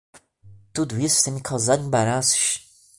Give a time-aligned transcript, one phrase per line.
[0.73, 2.65] Tudo isto tem me causado embaraços